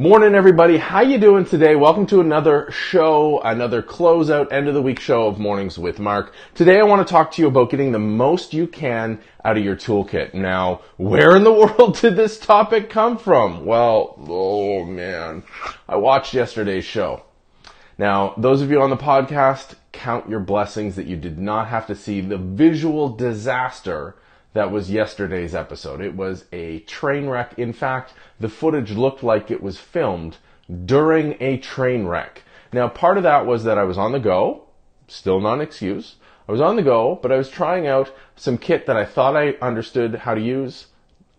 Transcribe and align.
Morning, 0.00 0.34
everybody. 0.34 0.78
How 0.78 1.02
you 1.02 1.18
doing 1.18 1.44
today? 1.44 1.76
Welcome 1.76 2.06
to 2.06 2.22
another 2.22 2.70
show, 2.70 3.38
another 3.42 3.82
closeout 3.82 4.50
end 4.50 4.66
of 4.66 4.72
the 4.72 4.80
week 4.80 4.98
show 4.98 5.26
of 5.26 5.38
Mornings 5.38 5.78
with 5.78 5.98
Mark. 5.98 6.32
Today, 6.54 6.80
I 6.80 6.84
want 6.84 7.06
to 7.06 7.12
talk 7.12 7.32
to 7.32 7.42
you 7.42 7.48
about 7.48 7.68
getting 7.68 7.92
the 7.92 7.98
most 7.98 8.54
you 8.54 8.66
can 8.66 9.20
out 9.44 9.58
of 9.58 9.62
your 9.62 9.76
toolkit. 9.76 10.32
Now, 10.32 10.80
where 10.96 11.36
in 11.36 11.44
the 11.44 11.52
world 11.78 11.98
did 12.00 12.16
this 12.16 12.38
topic 12.38 12.88
come 12.88 13.18
from? 13.18 13.66
Well, 13.66 14.14
oh 14.26 14.86
man, 14.86 15.42
I 15.86 15.96
watched 15.96 16.32
yesterday's 16.32 16.86
show. 16.86 17.24
Now, 17.98 18.32
those 18.38 18.62
of 18.62 18.70
you 18.70 18.80
on 18.80 18.88
the 18.88 18.96
podcast, 18.96 19.74
count 19.92 20.30
your 20.30 20.40
blessings 20.40 20.96
that 20.96 21.08
you 21.08 21.16
did 21.16 21.38
not 21.38 21.68
have 21.68 21.86
to 21.88 21.94
see 21.94 22.22
the 22.22 22.38
visual 22.38 23.10
disaster 23.10 24.16
that 24.52 24.70
was 24.70 24.90
yesterday's 24.90 25.54
episode. 25.54 26.00
It 26.00 26.16
was 26.16 26.44
a 26.52 26.80
train 26.80 27.28
wreck. 27.28 27.54
In 27.58 27.72
fact, 27.72 28.14
the 28.38 28.48
footage 28.48 28.92
looked 28.92 29.22
like 29.22 29.50
it 29.50 29.62
was 29.62 29.78
filmed 29.78 30.38
during 30.84 31.36
a 31.40 31.58
train 31.58 32.06
wreck. 32.06 32.42
Now, 32.72 32.88
part 32.88 33.16
of 33.16 33.22
that 33.24 33.46
was 33.46 33.64
that 33.64 33.78
I 33.78 33.84
was 33.84 33.98
on 33.98 34.12
the 34.12 34.20
go, 34.20 34.64
still 35.08 35.40
not 35.40 35.54
an 35.54 35.60
excuse. 35.60 36.16
I 36.48 36.52
was 36.52 36.60
on 36.60 36.76
the 36.76 36.82
go, 36.82 37.18
but 37.20 37.30
I 37.30 37.36
was 37.36 37.48
trying 37.48 37.86
out 37.86 38.12
some 38.36 38.58
kit 38.58 38.86
that 38.86 38.96
I 38.96 39.04
thought 39.04 39.36
I 39.36 39.52
understood 39.62 40.14
how 40.16 40.34
to 40.34 40.40
use. 40.40 40.86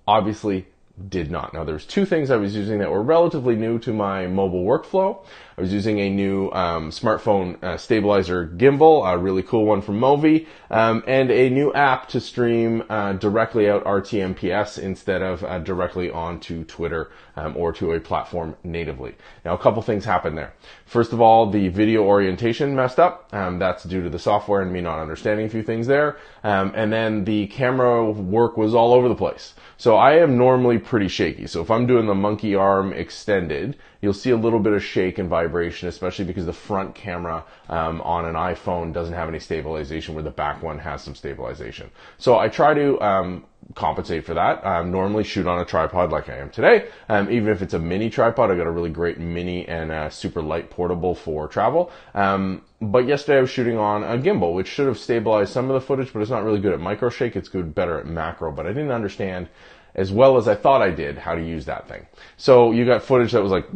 Obviously, 0.08 0.67
did 1.09 1.31
not. 1.31 1.54
Now, 1.54 1.63
there's 1.63 1.86
two 1.86 2.05
things 2.05 2.31
I 2.31 2.38
was 2.38 2.55
using 2.55 2.80
that 2.80 2.91
were 2.91 3.02
relatively 3.02 3.55
new 3.55 3.80
to 3.80 3.94
my 3.94 4.27
mobile 4.27 4.63
workflow. 4.63 5.23
I 5.58 5.62
was 5.62 5.73
using 5.73 6.00
a 6.00 6.09
new 6.09 6.50
um, 6.52 6.91
smartphone 6.91 7.62
uh, 7.64 7.77
stabilizer 7.77 8.48
gimbal, 8.48 9.08
a 9.08 9.17
really 9.17 9.44
cool 9.44 9.66
one 9.66 9.81
from 9.81 10.00
Movi, 10.00 10.48
um, 10.70 11.04
and 11.05 11.30
a 11.30 11.50
new 11.50 11.73
app 11.73 12.09
to 12.09 12.20
stream 12.20 12.84
uh, 12.90 13.14
directly 13.14 13.70
out 13.70 13.84
RTMPS 13.84 14.80
instead 14.80 15.22
of 15.22 15.44
uh, 15.44 15.59
directly 15.59 16.09
onto 16.09 16.64
Twitter 16.64 17.12
um, 17.36 17.55
or 17.55 17.72
to 17.73 17.94
a 17.94 18.00
platform 18.00 18.55
natively. 18.64 19.16
Now, 19.45 19.53
a 19.53 19.58
couple 19.58 19.81
things 19.81 20.05
happened 20.05 20.38
there. 20.38 20.53
First 20.86 21.14
of 21.14 21.22
all, 21.22 21.50
the 21.50 21.67
video 21.67 22.03
orientation 22.03 22.75
messed 22.75 23.00
up. 23.00 23.30
Um, 23.34 23.59
that's 23.59 23.84
due 23.84 24.03
to 24.03 24.09
the 24.09 24.19
software 24.19 24.62
and 24.62 24.72
me 24.72 24.81
not 24.81 25.00
understanding 25.00 25.45
a 25.45 25.50
few 25.50 25.64
things 25.64 25.88
there. 25.88 26.17
Um, 26.44 26.72
and 26.75 26.92
then 26.92 27.23
the 27.23 27.47
camera 27.47 28.09
work 28.09 28.58
was 28.58 28.73
all 28.73 28.94
over 28.94 29.08
the 29.08 29.16
place. 29.16 29.53
So 29.78 29.95
I 29.95 30.17
am 30.17 30.38
normally 30.38 30.80
pretty 30.84 31.08
shaky. 31.08 31.48
So 31.48 31.62
if 31.62 31.72
I'm 31.72 31.88
doing 31.88 32.08
the 32.08 32.16
monkey 32.16 32.56
arm 32.56 32.94
extended, 32.94 33.78
you'll 34.02 34.14
see 34.14 34.32
a 34.32 34.38
little 34.38 34.60
bit 34.60 34.74
of 34.74 34.84
shake 34.84 35.18
and 35.20 35.30
vibration, 35.30 35.88
especially 35.88 36.26
because 36.26 36.46
the 36.46 36.54
front 36.54 36.96
camera 36.96 37.44
um, 37.70 38.02
on 38.02 38.26
an 38.26 38.36
iPhone 38.36 38.94
doesn't 38.94 39.14
have 39.14 39.30
any 39.30 39.40
stabilization 39.40 40.16
where 40.16 40.24
the 40.24 40.32
back 40.32 40.62
one 40.62 40.80
has 40.80 41.04
some 41.04 41.16
stabilization. 41.16 41.90
So 42.18 42.38
I 42.38 42.50
try 42.50 42.74
to 42.74 43.00
um, 43.02 43.46
compensate 43.76 44.26
for 44.26 44.34
that. 44.34 44.66
Um, 44.66 44.92
normally 44.92 45.24
shoot 45.24 45.48
on 45.48 45.59
a 45.59 45.66
tripod 45.66 46.12
like 46.12 46.30
I 46.30 46.38
am 46.38 46.50
today. 46.50 46.88
Um, 47.09 47.32
even 47.32 47.50
if 47.50 47.62
it's 47.62 47.74
a 47.74 47.80
mini 47.80 48.09
tripod, 48.09 48.52
I 48.52 48.56
got 48.56 48.68
a 48.68 48.72
really 48.72 48.90
great 48.90 49.20
mini 49.20 49.68
and 49.68 49.92
a 49.92 50.12
super 50.12 50.42
light 50.42 50.70
portable 50.70 51.16
for 51.16 51.48
travel. 51.48 51.92
Um, 52.14 52.64
but 52.82 53.06
yesterday 53.06 53.38
I 53.38 53.42
was 53.42 53.50
shooting 53.50 53.78
on 53.78 54.04
a 54.04 54.18
gimbal, 54.18 54.54
which 54.54 54.68
should 54.68 54.88
have 54.88 54.98
stabilized 54.98 55.54
some 55.54 55.70
of 55.70 55.76
the 55.76 55.86
footage, 55.86 56.12
but 56.12 56.22
it's 56.22 56.32
not 56.32 56.44
really 56.44 56.59
good 56.59 56.74
at 56.74 56.80
micro 56.80 57.09
shake. 57.09 57.36
It's 57.36 57.50
good 57.50 57.76
better 57.76 58.00
at 58.00 58.08
macro, 58.08 58.52
but 58.52 58.66
I 58.66 58.70
didn't 58.70 58.92
understand 58.92 59.50
as 59.95 60.11
well 60.11 60.38
as 60.38 60.47
I 60.47 60.56
thought 60.56 60.81
I 60.81 60.92
did 60.92 61.17
how 61.17 61.36
to 61.36 61.42
use 61.42 61.66
that 61.66 61.88
thing. 61.88 62.06
So 62.38 62.72
you 62.72 62.86
got 62.86 63.03
footage 63.03 63.31
that 63.31 63.44
was 63.44 63.52
like 63.52 63.67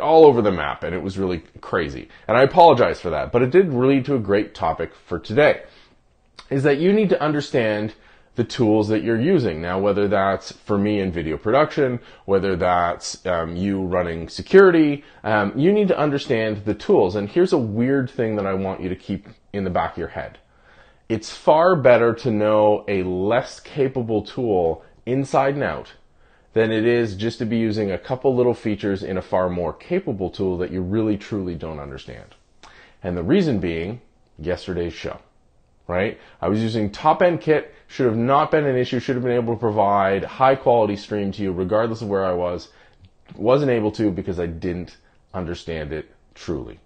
all 0.00 0.24
over 0.24 0.42
the 0.42 0.52
map 0.52 0.84
and 0.84 0.94
it 0.94 1.02
was 1.02 1.18
really 1.18 1.42
crazy. 1.60 2.08
And 2.28 2.36
I 2.36 2.42
apologize 2.42 3.00
for 3.00 3.10
that, 3.10 3.32
but 3.32 3.42
it 3.42 3.50
did 3.50 3.72
lead 3.72 4.04
to 4.06 4.14
a 4.14 4.20
great 4.20 4.54
topic 4.54 4.92
for 4.94 5.18
today. 5.18 5.62
Is 6.50 6.62
that 6.62 6.78
you 6.78 6.92
need 6.92 7.08
to 7.08 7.20
understand 7.20 7.94
the 8.36 8.44
tools 8.44 8.88
that 8.88 9.02
you're 9.02 9.20
using. 9.20 9.62
Now, 9.62 9.78
whether 9.78 10.08
that's 10.08 10.52
for 10.52 10.76
me 10.76 11.00
in 11.00 11.12
video 11.12 11.36
production, 11.36 12.00
whether 12.24 12.56
that's 12.56 13.24
um, 13.26 13.56
you 13.56 13.80
running 13.82 14.28
security, 14.28 15.04
um, 15.22 15.52
you 15.56 15.72
need 15.72 15.88
to 15.88 15.98
understand 15.98 16.64
the 16.64 16.74
tools. 16.74 17.14
And 17.14 17.28
here's 17.28 17.52
a 17.52 17.58
weird 17.58 18.10
thing 18.10 18.36
that 18.36 18.46
I 18.46 18.54
want 18.54 18.80
you 18.80 18.88
to 18.88 18.96
keep 18.96 19.28
in 19.52 19.64
the 19.64 19.70
back 19.70 19.92
of 19.92 19.98
your 19.98 20.08
head. 20.08 20.38
It's 21.08 21.30
far 21.30 21.76
better 21.76 22.14
to 22.14 22.30
know 22.30 22.84
a 22.88 23.02
less 23.04 23.60
capable 23.60 24.22
tool 24.22 24.84
inside 25.06 25.54
and 25.54 25.62
out 25.62 25.92
than 26.52 26.70
it 26.70 26.84
is 26.84 27.16
just 27.16 27.38
to 27.38 27.44
be 27.44 27.56
using 27.56 27.90
a 27.90 27.98
couple 27.98 28.34
little 28.34 28.54
features 28.54 29.02
in 29.02 29.16
a 29.16 29.22
far 29.22 29.48
more 29.48 29.72
capable 29.72 30.30
tool 30.30 30.56
that 30.58 30.70
you 30.70 30.80
really 30.80 31.16
truly 31.16 31.54
don't 31.54 31.80
understand. 31.80 32.34
And 33.02 33.16
the 33.16 33.22
reason 33.22 33.58
being 33.58 34.00
yesterday's 34.38 34.94
show, 34.94 35.18
right? 35.88 36.18
I 36.40 36.48
was 36.48 36.62
using 36.62 36.90
top 36.90 37.22
end 37.22 37.40
kit, 37.40 37.74
should 37.88 38.06
have 38.06 38.16
not 38.16 38.50
been 38.50 38.64
an 38.64 38.76
issue, 38.76 39.00
should 39.00 39.16
have 39.16 39.24
been 39.24 39.32
able 39.32 39.54
to 39.54 39.60
provide 39.60 40.24
high 40.24 40.54
quality 40.54 40.96
stream 40.96 41.32
to 41.32 41.42
you 41.42 41.52
regardless 41.52 42.02
of 42.02 42.08
where 42.08 42.24
I 42.24 42.32
was. 42.32 42.68
Wasn't 43.36 43.70
able 43.70 43.90
to 43.92 44.10
because 44.10 44.38
I 44.38 44.46
didn't 44.46 44.96
understand 45.32 45.92
it 45.92 46.10
truly 46.34 46.78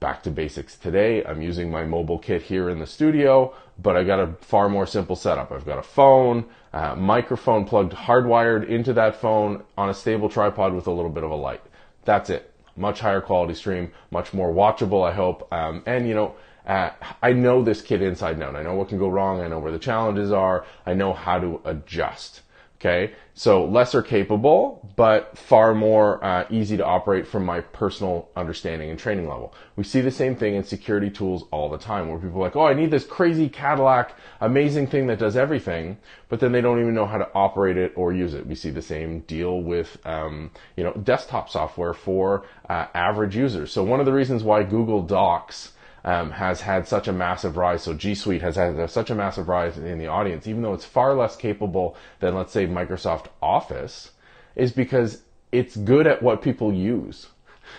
back 0.00 0.22
to 0.22 0.30
basics 0.30 0.76
today. 0.76 1.24
I'm 1.24 1.42
using 1.42 1.70
my 1.70 1.84
mobile 1.84 2.18
kit 2.18 2.42
here 2.42 2.70
in 2.70 2.78
the 2.78 2.86
studio, 2.86 3.54
but 3.80 3.96
I've 3.96 4.06
got 4.06 4.20
a 4.20 4.34
far 4.40 4.68
more 4.68 4.86
simple 4.86 5.16
setup. 5.16 5.50
I've 5.50 5.66
got 5.66 5.78
a 5.78 5.82
phone, 5.82 6.44
uh, 6.72 6.94
microphone 6.94 7.64
plugged 7.64 7.92
hardwired 7.92 8.68
into 8.68 8.92
that 8.94 9.16
phone 9.16 9.64
on 9.76 9.88
a 9.88 9.94
stable 9.94 10.28
tripod 10.28 10.74
with 10.74 10.86
a 10.86 10.92
little 10.92 11.10
bit 11.10 11.24
of 11.24 11.30
a 11.30 11.36
light. 11.36 11.62
That's 12.04 12.30
it. 12.30 12.52
Much 12.76 13.00
higher 13.00 13.20
quality 13.20 13.54
stream, 13.54 13.90
much 14.10 14.32
more 14.32 14.52
watchable, 14.52 15.08
I 15.08 15.12
hope. 15.12 15.52
Um, 15.52 15.82
and 15.84 16.06
you 16.06 16.14
know, 16.14 16.34
uh, 16.66 16.90
I 17.22 17.32
know 17.32 17.62
this 17.62 17.82
kit 17.82 18.02
inside 18.02 18.34
and 18.34 18.42
out. 18.42 18.54
I 18.54 18.62
know 18.62 18.74
what 18.74 18.88
can 18.88 18.98
go 18.98 19.08
wrong. 19.08 19.40
I 19.40 19.48
know 19.48 19.58
where 19.58 19.72
the 19.72 19.78
challenges 19.78 20.30
are. 20.30 20.64
I 20.86 20.94
know 20.94 21.12
how 21.12 21.40
to 21.40 21.60
adjust. 21.64 22.42
Okay, 22.80 23.12
so 23.34 23.64
lesser 23.64 24.02
capable, 24.02 24.88
but 24.94 25.36
far 25.36 25.74
more 25.74 26.22
uh, 26.24 26.44
easy 26.48 26.76
to 26.76 26.84
operate 26.84 27.26
from 27.26 27.44
my 27.44 27.60
personal 27.60 28.28
understanding 28.36 28.88
and 28.88 28.96
training 28.96 29.28
level. 29.28 29.52
We 29.74 29.82
see 29.82 30.00
the 30.00 30.12
same 30.12 30.36
thing 30.36 30.54
in 30.54 30.62
security 30.62 31.10
tools 31.10 31.42
all 31.50 31.68
the 31.68 31.76
time, 31.78 32.08
where 32.08 32.18
people 32.18 32.38
are 32.38 32.44
like, 32.44 32.54
"Oh, 32.54 32.66
I 32.66 32.74
need 32.74 32.92
this 32.92 33.04
crazy 33.04 33.48
Cadillac, 33.48 34.14
amazing 34.40 34.86
thing 34.86 35.08
that 35.08 35.18
does 35.18 35.36
everything," 35.36 35.98
but 36.28 36.38
then 36.38 36.52
they 36.52 36.60
don't 36.60 36.80
even 36.80 36.94
know 36.94 37.06
how 37.06 37.18
to 37.18 37.28
operate 37.34 37.76
it 37.76 37.94
or 37.96 38.12
use 38.12 38.32
it. 38.32 38.46
We 38.46 38.54
see 38.54 38.70
the 38.70 38.80
same 38.80 39.20
deal 39.22 39.60
with, 39.60 39.98
um, 40.06 40.52
you 40.76 40.84
know, 40.84 40.92
desktop 40.92 41.50
software 41.50 41.94
for 41.94 42.44
uh, 42.68 42.86
average 42.94 43.34
users. 43.34 43.72
So 43.72 43.82
one 43.82 43.98
of 43.98 44.06
the 44.06 44.12
reasons 44.12 44.44
why 44.44 44.62
Google 44.62 45.02
Docs 45.02 45.72
um, 46.04 46.32
has 46.32 46.60
had 46.62 46.86
such 46.86 47.08
a 47.08 47.12
massive 47.12 47.56
rise. 47.56 47.82
So 47.82 47.94
G 47.94 48.14
Suite 48.14 48.42
has 48.42 48.56
had 48.56 48.90
such 48.90 49.10
a 49.10 49.14
massive 49.14 49.48
rise 49.48 49.76
in 49.78 49.98
the 49.98 50.06
audience, 50.06 50.46
even 50.46 50.62
though 50.62 50.74
it's 50.74 50.84
far 50.84 51.14
less 51.14 51.36
capable 51.36 51.96
than, 52.20 52.34
let's 52.34 52.52
say, 52.52 52.66
Microsoft 52.66 53.26
Office, 53.42 54.12
is 54.56 54.72
because 54.72 55.22
it's 55.52 55.76
good 55.76 56.06
at 56.06 56.22
what 56.22 56.42
people 56.42 56.72
use. 56.72 57.28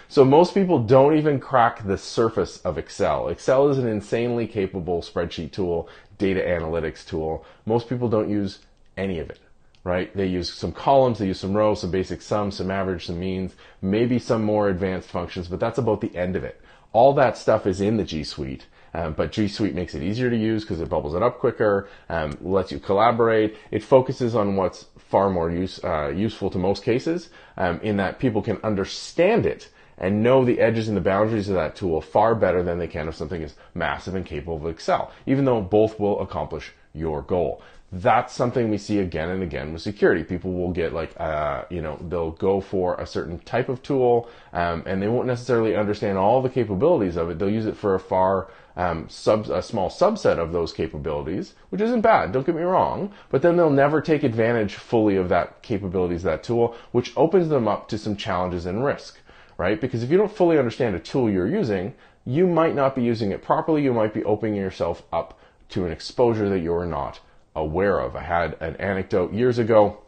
So 0.07 0.23
most 0.23 0.53
people 0.53 0.79
don't 0.79 1.17
even 1.17 1.39
crack 1.39 1.85
the 1.85 1.97
surface 1.97 2.57
of 2.61 2.77
Excel. 2.77 3.27
Excel 3.29 3.69
is 3.69 3.77
an 3.77 3.87
insanely 3.87 4.45
capable 4.45 5.01
spreadsheet 5.01 5.51
tool, 5.51 5.89
data 6.17 6.41
analytics 6.41 7.05
tool. 7.05 7.45
Most 7.65 7.89
people 7.89 8.07
don't 8.07 8.29
use 8.29 8.59
any 8.97 9.19
of 9.19 9.29
it 9.29 9.39
right? 9.83 10.15
They 10.15 10.27
use 10.27 10.51
some 10.51 10.71
columns, 10.71 11.19
they 11.19 11.27
use 11.27 11.39
some 11.39 11.55
rows, 11.55 11.81
some 11.81 11.91
basic 11.91 12.21
sums, 12.21 12.57
some 12.57 12.71
average, 12.71 13.05
some 13.05 13.19
means, 13.19 13.55
maybe 13.81 14.19
some 14.19 14.43
more 14.43 14.69
advanced 14.69 15.09
functions, 15.09 15.47
but 15.47 15.59
that's 15.59 15.77
about 15.77 16.01
the 16.01 16.15
end 16.15 16.35
of 16.35 16.43
it. 16.43 16.61
All 16.91 17.13
that 17.13 17.37
stuff 17.37 17.67
is 17.67 17.81
in 17.81 17.97
the 17.97 18.03
G 18.03 18.23
Suite. 18.23 18.65
Um, 18.93 19.13
but 19.13 19.31
G 19.31 19.47
Suite 19.47 19.75
makes 19.75 19.93
it 19.93 20.01
easier 20.01 20.29
to 20.29 20.35
use 20.35 20.63
because 20.63 20.81
it 20.81 20.89
bubbles 20.89 21.13
it 21.13 21.21
up 21.21 21.39
quicker, 21.39 21.87
um, 22.09 22.37
lets 22.41 22.71
you 22.71 22.79
collaborate. 22.79 23.55
It 23.69 23.83
focuses 23.83 24.35
on 24.35 24.55
what's 24.55 24.85
far 24.97 25.29
more 25.29 25.51
use, 25.51 25.83
uh, 25.83 26.09
useful 26.09 26.49
to 26.49 26.57
most 26.57 26.83
cases, 26.83 27.29
um, 27.57 27.79
in 27.81 27.97
that 27.97 28.19
people 28.19 28.41
can 28.41 28.57
understand 28.63 29.45
it 29.45 29.69
and 29.99 30.23
know 30.23 30.43
the 30.45 30.59
edges 30.59 30.87
and 30.87 30.97
the 30.97 31.01
boundaries 31.01 31.49
of 31.49 31.55
that 31.55 31.75
tool 31.75 32.01
far 32.01 32.33
better 32.33 32.63
than 32.63 32.79
they 32.79 32.87
can 32.87 33.07
if 33.07 33.15
something 33.15 33.41
is 33.41 33.55
massive 33.75 34.15
and 34.15 34.25
capable 34.25 34.55
of 34.55 34.65
Excel, 34.65 35.11
even 35.27 35.45
though 35.45 35.61
both 35.61 35.99
will 35.99 36.19
accomplish 36.21 36.71
your 36.93 37.21
goal 37.21 37.61
that's 37.91 38.33
something 38.35 38.69
we 38.69 38.77
see 38.77 38.99
again 38.99 39.29
and 39.29 39.41
again 39.41 39.73
with 39.73 39.81
security. 39.81 40.23
People 40.23 40.53
will 40.53 40.71
get 40.71 40.93
like, 40.93 41.19
uh, 41.19 41.63
you 41.71 41.81
know, 41.81 41.97
they'll 42.07 42.31
go 42.31 42.61
for 42.61 42.95
a 42.95 43.07
certain 43.07 43.39
type 43.39 43.67
of 43.67 43.81
tool, 43.81 44.29
um, 44.53 44.83
and 44.85 45.01
they 45.01 45.07
won't 45.07 45.25
necessarily 45.25 45.75
understand 45.75 46.17
all 46.17 46.41
the 46.41 46.49
capabilities 46.49 47.15
of 47.15 47.29
it. 47.29 47.39
They'll 47.39 47.49
use 47.49 47.65
it 47.65 47.75
for 47.75 47.95
a 47.95 47.99
far 47.99 48.49
um, 48.77 49.09
sub, 49.09 49.49
a 49.49 49.63
small 49.63 49.89
subset 49.89 50.37
of 50.37 50.51
those 50.51 50.71
capabilities, 50.71 51.55
which 51.69 51.81
isn't 51.81 52.01
bad. 52.01 52.31
Don't 52.31 52.45
get 52.45 52.55
me 52.55 52.61
wrong, 52.61 53.11
but 53.29 53.41
then 53.41 53.57
they'll 53.57 53.71
never 53.71 54.01
take 54.01 54.21
advantage 54.21 54.75
fully 54.75 55.15
of 55.15 55.29
that 55.29 55.63
capabilities 55.63 56.23
of 56.23 56.31
that 56.31 56.43
tool, 56.43 56.75
which 56.91 57.11
opens 57.17 57.49
them 57.49 57.67
up 57.67 57.89
to 57.89 57.97
some 57.97 58.15
challenges 58.15 58.67
and 58.67 58.85
risk, 58.85 59.19
right? 59.57 59.81
Because 59.81 60.03
if 60.03 60.11
you 60.11 60.17
don't 60.17 60.31
fully 60.31 60.59
understand 60.59 60.95
a 60.95 60.99
tool 60.99 61.29
you're 61.29 61.47
using, 61.47 61.95
you 62.23 62.45
might 62.45 62.75
not 62.75 62.95
be 62.95 63.01
using 63.01 63.31
it 63.31 63.41
properly. 63.41 63.81
You 63.81 63.93
might 63.93 64.13
be 64.13 64.23
opening 64.23 64.55
yourself 64.55 65.01
up 65.11 65.39
to 65.69 65.85
an 65.87 65.91
exposure 65.91 66.49
that 66.49 66.59
you're 66.59 66.85
not 66.85 67.19
aware 67.55 67.99
of. 67.99 68.15
I 68.15 68.21
had 68.21 68.57
an 68.59 68.75
anecdote 68.77 69.33
years 69.33 69.59
ago 69.59 69.99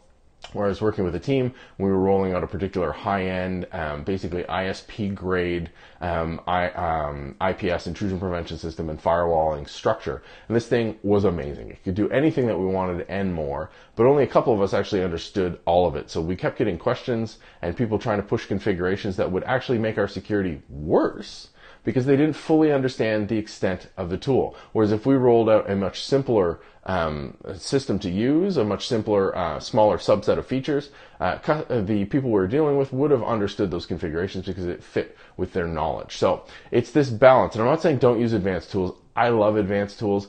where 0.52 0.66
I 0.66 0.68
was 0.68 0.82
working 0.82 1.04
with 1.04 1.14
a 1.14 1.20
team, 1.20 1.54
we 1.78 1.88
were 1.88 1.98
rolling 1.98 2.34
out 2.34 2.42
a 2.42 2.46
particular 2.46 2.92
high-end, 2.92 3.66
um, 3.72 4.02
basically 4.02 4.42
ISP 4.44 5.14
grade 5.14 5.70
um, 6.00 6.40
I, 6.46 6.68
um, 6.70 7.36
IPS 7.40 7.86
intrusion 7.86 8.18
prevention 8.18 8.58
system 8.58 8.90
and 8.90 9.00
firewalling 9.00 9.68
structure. 9.68 10.22
And 10.48 10.56
this 10.56 10.66
thing 10.66 10.98
was 11.02 11.24
amazing. 11.24 11.70
It 11.70 11.82
could 11.84 11.94
do 11.94 12.10
anything 12.10 12.46
that 12.48 12.58
we 12.58 12.66
wanted 12.66 13.06
and 13.08 13.32
more, 13.32 13.70
but 13.94 14.06
only 14.06 14.24
a 14.24 14.28
couple 14.28 14.52
of 14.52 14.60
us 14.60 14.74
actually 14.74 15.04
understood 15.04 15.58
all 15.64 15.86
of 15.86 15.96
it. 15.96 16.10
So 16.10 16.20
we 16.20 16.36
kept 16.36 16.58
getting 16.58 16.76
questions 16.76 17.38
and 17.62 17.76
people 17.76 17.98
trying 17.98 18.18
to 18.18 18.26
push 18.26 18.46
configurations 18.46 19.16
that 19.16 19.30
would 19.30 19.44
actually 19.44 19.78
make 19.78 19.96
our 19.96 20.08
security 20.08 20.60
worse 20.68 21.48
because 21.84 22.06
they 22.06 22.16
didn't 22.16 22.36
fully 22.36 22.72
understand 22.72 23.28
the 23.28 23.38
extent 23.38 23.88
of 23.96 24.08
the 24.10 24.18
tool. 24.18 24.56
Whereas 24.72 24.92
if 24.92 25.04
we 25.04 25.14
rolled 25.14 25.50
out 25.50 25.68
a 25.68 25.74
much 25.74 26.02
simpler 26.02 26.60
um, 26.84 27.36
system 27.54 27.98
to 28.00 28.10
use, 28.10 28.56
a 28.56 28.64
much 28.64 28.86
simpler, 28.86 29.36
uh, 29.36 29.60
smaller 29.60 29.98
subset 29.98 30.38
of 30.38 30.46
features, 30.46 30.90
uh, 31.20 31.38
uh, 31.46 31.80
the 31.80 32.04
people 32.06 32.30
we 32.30 32.34
were 32.34 32.46
dealing 32.46 32.76
with 32.76 32.92
would 32.92 33.10
have 33.10 33.22
understood 33.22 33.70
those 33.70 33.86
configurations 33.86 34.46
because 34.46 34.66
it 34.66 34.82
fit 34.82 35.16
with 35.36 35.52
their 35.52 35.66
knowledge. 35.66 36.16
So 36.16 36.44
it's 36.70 36.90
this 36.90 37.10
balance. 37.10 37.54
And 37.54 37.62
I'm 37.62 37.70
not 37.70 37.82
saying 37.82 37.98
don't 37.98 38.20
use 38.20 38.32
advanced 38.32 38.70
tools. 38.70 38.96
I 39.16 39.28
love 39.28 39.56
advanced 39.56 39.98
tools. 39.98 40.28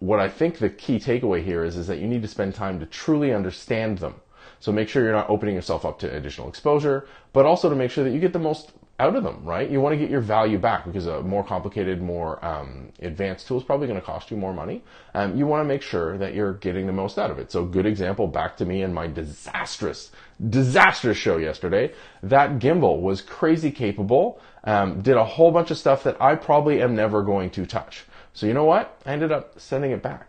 What 0.00 0.20
I 0.20 0.28
think 0.28 0.58
the 0.58 0.70
key 0.70 0.98
takeaway 0.98 1.42
here 1.42 1.64
is, 1.64 1.76
is 1.76 1.86
that 1.88 1.98
you 1.98 2.06
need 2.06 2.22
to 2.22 2.28
spend 2.28 2.54
time 2.54 2.78
to 2.80 2.86
truly 2.86 3.32
understand 3.32 3.98
them. 3.98 4.16
So 4.60 4.72
make 4.72 4.88
sure 4.88 5.04
you're 5.04 5.12
not 5.12 5.30
opening 5.30 5.54
yourself 5.54 5.84
up 5.84 5.98
to 6.00 6.12
additional 6.14 6.48
exposure, 6.48 7.06
but 7.32 7.46
also 7.46 7.68
to 7.68 7.76
make 7.76 7.90
sure 7.90 8.04
that 8.04 8.10
you 8.10 8.20
get 8.20 8.32
the 8.32 8.38
most 8.38 8.72
out 9.00 9.14
of 9.14 9.22
them, 9.22 9.44
right? 9.44 9.70
You 9.70 9.80
want 9.80 9.92
to 9.92 9.96
get 9.96 10.10
your 10.10 10.20
value 10.20 10.58
back 10.58 10.84
because 10.84 11.06
a 11.06 11.22
more 11.22 11.44
complicated, 11.44 12.02
more 12.02 12.44
um, 12.44 12.92
advanced 13.00 13.46
tool 13.46 13.58
is 13.58 13.64
probably 13.64 13.86
going 13.86 14.00
to 14.00 14.04
cost 14.04 14.30
you 14.30 14.36
more 14.36 14.52
money. 14.52 14.82
Um, 15.14 15.36
you 15.36 15.46
want 15.46 15.60
to 15.60 15.68
make 15.68 15.82
sure 15.82 16.18
that 16.18 16.34
you're 16.34 16.54
getting 16.54 16.86
the 16.86 16.92
most 16.92 17.16
out 17.16 17.30
of 17.30 17.38
it. 17.38 17.52
So, 17.52 17.64
good 17.64 17.86
example 17.86 18.26
back 18.26 18.56
to 18.56 18.64
me 18.64 18.82
and 18.82 18.92
my 18.92 19.06
disastrous, 19.06 20.10
disastrous 20.48 21.16
show 21.16 21.36
yesterday. 21.36 21.92
That 22.24 22.58
gimbal 22.58 23.00
was 23.00 23.22
crazy 23.22 23.70
capable, 23.70 24.40
um, 24.64 25.00
did 25.00 25.16
a 25.16 25.24
whole 25.24 25.52
bunch 25.52 25.70
of 25.70 25.78
stuff 25.78 26.02
that 26.02 26.20
I 26.20 26.34
probably 26.34 26.82
am 26.82 26.96
never 26.96 27.22
going 27.22 27.50
to 27.50 27.66
touch. 27.66 28.04
So, 28.32 28.46
you 28.46 28.54
know 28.54 28.64
what? 28.64 29.00
I 29.06 29.12
ended 29.12 29.30
up 29.30 29.60
sending 29.60 29.92
it 29.92 30.02
back 30.02 30.28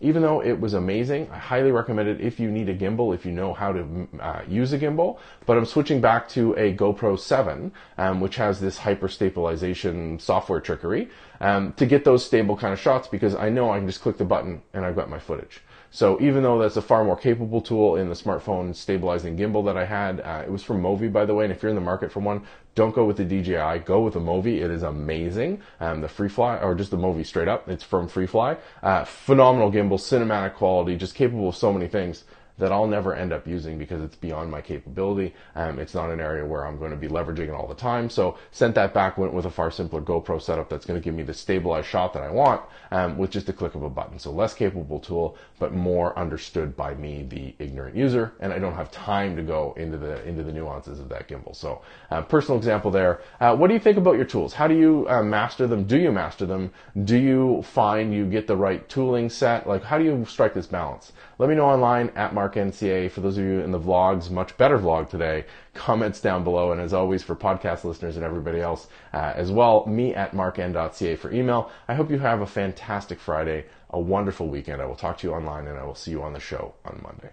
even 0.00 0.20
though 0.20 0.42
it 0.42 0.60
was 0.60 0.74
amazing, 0.74 1.28
I 1.32 1.38
highly 1.38 1.72
recommend 1.72 2.08
it 2.08 2.20
if 2.20 2.38
you 2.38 2.50
need 2.50 2.68
a 2.68 2.76
gimbal, 2.76 3.14
if 3.14 3.24
you 3.24 3.32
know 3.32 3.54
how 3.54 3.72
to 3.72 4.08
uh, 4.20 4.42
use 4.46 4.74
a 4.74 4.78
gimbal. 4.78 5.18
But 5.46 5.56
I'm 5.56 5.64
switching 5.64 6.02
back 6.02 6.28
to 6.30 6.52
a 6.54 6.74
GoPro 6.74 7.18
7, 7.18 7.72
um, 7.96 8.20
which 8.20 8.36
has 8.36 8.60
this 8.60 8.76
hyper 8.76 9.08
stabilization 9.08 10.18
software 10.18 10.60
trickery 10.60 11.08
um, 11.40 11.72
to 11.74 11.86
get 11.86 12.04
those 12.04 12.24
stable 12.24 12.56
kind 12.56 12.74
of 12.74 12.78
shots 12.78 13.08
because 13.08 13.34
I 13.34 13.48
know 13.48 13.70
I 13.70 13.78
can 13.78 13.86
just 13.86 14.02
click 14.02 14.18
the 14.18 14.24
button 14.24 14.60
and 14.74 14.84
I've 14.84 14.96
got 14.96 15.08
my 15.08 15.18
footage. 15.18 15.62
So 15.90 16.20
even 16.20 16.42
though 16.42 16.58
that's 16.58 16.76
a 16.76 16.82
far 16.82 17.04
more 17.04 17.16
capable 17.16 17.60
tool 17.60 17.96
in 17.96 18.08
the 18.08 18.14
smartphone 18.14 18.74
stabilizing 18.74 19.36
gimbal 19.36 19.64
that 19.66 19.76
I 19.76 19.84
had, 19.84 20.20
uh, 20.20 20.42
it 20.44 20.50
was 20.50 20.62
from 20.62 20.82
Movi 20.82 21.12
by 21.12 21.24
the 21.24 21.34
way. 21.34 21.44
And 21.44 21.52
if 21.52 21.62
you're 21.62 21.70
in 21.70 21.76
the 21.76 21.80
market 21.80 22.12
for 22.12 22.20
one, 22.20 22.42
don't 22.74 22.94
go 22.94 23.04
with 23.04 23.16
the 23.16 23.24
DJI. 23.24 23.84
Go 23.84 24.00
with 24.02 24.14
the 24.14 24.20
Movi. 24.20 24.62
It 24.62 24.70
is 24.70 24.82
amazing. 24.82 25.62
Um, 25.80 26.00
the 26.02 26.08
FreeFly 26.08 26.62
or 26.62 26.74
just 26.74 26.90
the 26.90 26.98
Movi 26.98 27.24
straight 27.24 27.48
up. 27.48 27.68
It's 27.68 27.84
from 27.84 28.08
FreeFly. 28.08 28.58
Uh, 28.82 29.04
phenomenal 29.04 29.72
gimbal, 29.72 29.98
cinematic 29.98 30.54
quality, 30.54 30.96
just 30.96 31.14
capable 31.14 31.48
of 31.48 31.56
so 31.56 31.72
many 31.72 31.88
things 31.88 32.24
that 32.58 32.72
I'll 32.72 32.86
never 32.86 33.14
end 33.14 33.32
up 33.32 33.46
using 33.46 33.78
because 33.78 34.02
it's 34.02 34.16
beyond 34.16 34.50
my 34.50 34.60
capability. 34.60 35.34
Um, 35.54 35.78
it's 35.78 35.94
not 35.94 36.10
an 36.10 36.20
area 36.20 36.44
where 36.44 36.66
I'm 36.66 36.78
going 36.78 36.90
to 36.90 36.96
be 36.96 37.08
leveraging 37.08 37.48
it 37.48 37.50
all 37.50 37.66
the 37.66 37.74
time. 37.74 38.08
So 38.08 38.38
sent 38.50 38.74
that 38.76 38.94
back, 38.94 39.18
went 39.18 39.34
with 39.34 39.44
a 39.44 39.50
far 39.50 39.70
simpler 39.70 40.00
GoPro 40.00 40.40
setup 40.40 40.68
that's 40.68 40.86
going 40.86 40.98
to 40.98 41.04
give 41.04 41.14
me 41.14 41.22
the 41.22 41.34
stabilized 41.34 41.88
shot 41.88 42.14
that 42.14 42.22
I 42.22 42.30
want 42.30 42.62
um, 42.90 43.18
with 43.18 43.30
just 43.30 43.48
a 43.48 43.52
click 43.52 43.74
of 43.74 43.82
a 43.82 43.90
button. 43.90 44.18
So 44.18 44.30
less 44.30 44.54
capable 44.54 45.00
tool, 45.00 45.36
but 45.58 45.72
more 45.72 46.18
understood 46.18 46.76
by 46.76 46.94
me, 46.94 47.26
the 47.28 47.54
ignorant 47.62 47.96
user, 47.96 48.32
and 48.40 48.52
I 48.52 48.58
don't 48.58 48.74
have 48.74 48.90
time 48.90 49.36
to 49.36 49.42
go 49.42 49.74
into 49.76 49.98
the 49.98 50.22
into 50.26 50.42
the 50.42 50.52
nuances 50.52 50.98
of 50.98 51.08
that 51.10 51.28
gimbal. 51.28 51.54
So 51.54 51.82
uh, 52.10 52.22
personal 52.22 52.58
example 52.58 52.90
there. 52.90 53.20
Uh, 53.40 53.56
what 53.56 53.68
do 53.68 53.74
you 53.74 53.80
think 53.80 53.98
about 53.98 54.16
your 54.16 54.24
tools? 54.24 54.54
How 54.54 54.66
do 54.66 54.76
you 54.76 55.06
uh, 55.08 55.22
master 55.22 55.66
them? 55.66 55.84
Do 55.84 55.98
you 55.98 56.12
master 56.12 56.46
them? 56.46 56.72
Do 57.04 57.16
you 57.16 57.62
find 57.62 58.14
you 58.14 58.26
get 58.26 58.46
the 58.46 58.56
right 58.56 58.88
tooling 58.88 59.28
set? 59.28 59.66
Like 59.66 59.82
how 59.82 59.98
do 59.98 60.04
you 60.04 60.24
strike 60.26 60.54
this 60.54 60.66
balance? 60.66 61.12
Let 61.38 61.50
me 61.50 61.54
know 61.54 61.66
online 61.66 62.10
at 62.16 62.32
Mark 62.32 62.45
NCA. 62.54 63.10
For 63.10 63.20
those 63.20 63.38
of 63.38 63.44
you 63.44 63.60
in 63.60 63.70
the 63.70 63.80
vlogs, 63.80 64.30
much 64.30 64.56
better 64.56 64.78
vlog 64.78 65.08
today. 65.08 65.44
Comments 65.74 66.18
down 66.20 66.44
below, 66.44 66.72
and 66.72 66.80
as 66.80 66.92
always 66.92 67.22
for 67.22 67.36
podcast 67.36 67.84
listeners 67.84 68.16
and 68.16 68.24
everybody 68.24 68.60
else 68.60 68.88
uh, 69.12 69.32
as 69.34 69.50
well, 69.50 69.84
me 69.86 70.14
at 70.14 70.32
markn.ca 70.32 71.16
for 71.16 71.32
email. 71.32 71.70
I 71.88 71.94
hope 71.94 72.10
you 72.10 72.18
have 72.18 72.40
a 72.40 72.46
fantastic 72.46 73.20
Friday, 73.20 73.66
a 73.90 74.00
wonderful 74.00 74.48
weekend. 74.48 74.80
I 74.80 74.86
will 74.86 74.96
talk 74.96 75.18
to 75.18 75.26
you 75.26 75.34
online, 75.34 75.66
and 75.66 75.78
I 75.78 75.84
will 75.84 75.94
see 75.94 76.10
you 76.10 76.22
on 76.22 76.32
the 76.32 76.40
show 76.40 76.74
on 76.84 77.00
Monday. 77.02 77.30